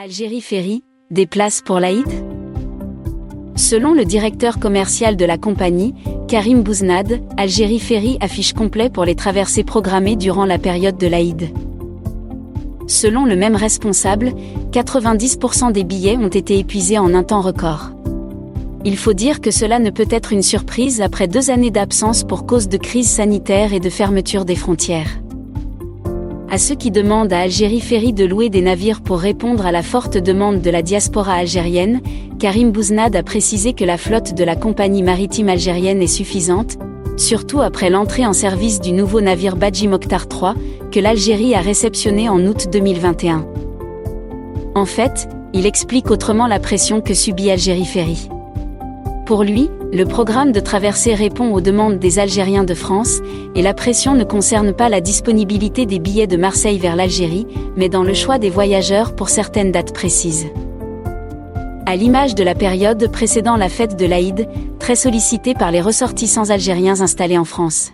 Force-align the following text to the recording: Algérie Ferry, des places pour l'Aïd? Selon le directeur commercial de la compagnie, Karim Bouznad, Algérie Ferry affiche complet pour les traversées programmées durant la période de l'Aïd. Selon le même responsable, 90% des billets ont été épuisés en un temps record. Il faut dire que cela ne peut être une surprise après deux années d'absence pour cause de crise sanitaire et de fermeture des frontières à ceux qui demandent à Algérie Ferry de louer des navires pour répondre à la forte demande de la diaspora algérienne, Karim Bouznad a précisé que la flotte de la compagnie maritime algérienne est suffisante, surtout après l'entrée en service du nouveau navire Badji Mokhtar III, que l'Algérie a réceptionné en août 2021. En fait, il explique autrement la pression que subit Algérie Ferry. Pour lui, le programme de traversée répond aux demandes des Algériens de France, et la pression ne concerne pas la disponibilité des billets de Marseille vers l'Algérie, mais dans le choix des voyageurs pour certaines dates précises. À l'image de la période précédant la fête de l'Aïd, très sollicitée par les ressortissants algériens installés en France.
Algérie 0.00 0.40
Ferry, 0.40 0.84
des 1.10 1.26
places 1.26 1.60
pour 1.60 1.78
l'Aïd? 1.78 2.06
Selon 3.56 3.92
le 3.92 4.06
directeur 4.06 4.58
commercial 4.58 5.18
de 5.18 5.24
la 5.26 5.36
compagnie, 5.36 5.94
Karim 6.28 6.62
Bouznad, 6.62 7.20
Algérie 7.36 7.78
Ferry 7.78 8.16
affiche 8.22 8.54
complet 8.54 8.88
pour 8.88 9.04
les 9.04 9.14
traversées 9.14 9.64
programmées 9.64 10.16
durant 10.16 10.46
la 10.46 10.58
période 10.58 10.96
de 10.96 11.06
l'Aïd. 11.06 11.50
Selon 12.86 13.26
le 13.26 13.36
même 13.36 13.54
responsable, 13.54 14.32
90% 14.70 15.72
des 15.72 15.84
billets 15.84 16.16
ont 16.16 16.28
été 16.28 16.58
épuisés 16.58 16.98
en 16.98 17.12
un 17.12 17.22
temps 17.22 17.42
record. 17.42 17.90
Il 18.86 18.96
faut 18.96 19.12
dire 19.12 19.42
que 19.42 19.50
cela 19.50 19.78
ne 19.78 19.90
peut 19.90 20.08
être 20.08 20.32
une 20.32 20.42
surprise 20.42 21.02
après 21.02 21.28
deux 21.28 21.50
années 21.50 21.70
d'absence 21.70 22.24
pour 22.24 22.46
cause 22.46 22.68
de 22.68 22.78
crise 22.78 23.10
sanitaire 23.10 23.74
et 23.74 23.80
de 23.80 23.90
fermeture 23.90 24.46
des 24.46 24.56
frontières 24.56 25.21
à 26.52 26.58
ceux 26.58 26.74
qui 26.74 26.90
demandent 26.90 27.32
à 27.32 27.40
Algérie 27.40 27.80
Ferry 27.80 28.12
de 28.12 28.26
louer 28.26 28.50
des 28.50 28.60
navires 28.60 29.00
pour 29.00 29.20
répondre 29.20 29.64
à 29.64 29.72
la 29.72 29.82
forte 29.82 30.18
demande 30.18 30.60
de 30.60 30.68
la 30.68 30.82
diaspora 30.82 31.32
algérienne, 31.32 32.02
Karim 32.38 32.72
Bouznad 32.72 33.16
a 33.16 33.22
précisé 33.22 33.72
que 33.72 33.86
la 33.86 33.96
flotte 33.96 34.34
de 34.34 34.44
la 34.44 34.54
compagnie 34.54 35.02
maritime 35.02 35.48
algérienne 35.48 36.02
est 36.02 36.06
suffisante, 36.06 36.76
surtout 37.16 37.62
après 37.62 37.88
l'entrée 37.88 38.26
en 38.26 38.34
service 38.34 38.82
du 38.82 38.92
nouveau 38.92 39.22
navire 39.22 39.56
Badji 39.56 39.88
Mokhtar 39.88 40.26
III, 40.30 40.90
que 40.90 41.00
l'Algérie 41.00 41.54
a 41.54 41.62
réceptionné 41.62 42.28
en 42.28 42.44
août 42.44 42.68
2021. 42.70 43.46
En 44.74 44.84
fait, 44.84 45.30
il 45.54 45.64
explique 45.64 46.10
autrement 46.10 46.48
la 46.48 46.60
pression 46.60 47.00
que 47.00 47.14
subit 47.14 47.50
Algérie 47.50 47.86
Ferry. 47.86 48.28
Pour 49.26 49.44
lui, 49.44 49.70
le 49.92 50.04
programme 50.04 50.50
de 50.50 50.58
traversée 50.58 51.14
répond 51.14 51.52
aux 51.52 51.60
demandes 51.60 51.98
des 51.98 52.18
Algériens 52.18 52.64
de 52.64 52.74
France, 52.74 53.20
et 53.54 53.62
la 53.62 53.72
pression 53.72 54.14
ne 54.14 54.24
concerne 54.24 54.72
pas 54.72 54.88
la 54.88 55.00
disponibilité 55.00 55.86
des 55.86 56.00
billets 56.00 56.26
de 56.26 56.36
Marseille 56.36 56.78
vers 56.78 56.96
l'Algérie, 56.96 57.46
mais 57.76 57.88
dans 57.88 58.02
le 58.02 58.14
choix 58.14 58.38
des 58.38 58.50
voyageurs 58.50 59.14
pour 59.14 59.28
certaines 59.28 59.70
dates 59.70 59.94
précises. 59.94 60.46
À 61.86 61.94
l'image 61.94 62.34
de 62.34 62.42
la 62.42 62.56
période 62.56 63.10
précédant 63.12 63.56
la 63.56 63.68
fête 63.68 63.96
de 63.96 64.06
l'Aïd, 64.06 64.48
très 64.80 64.96
sollicitée 64.96 65.54
par 65.54 65.70
les 65.70 65.80
ressortissants 65.80 66.50
algériens 66.50 67.00
installés 67.00 67.38
en 67.38 67.44
France. 67.44 67.92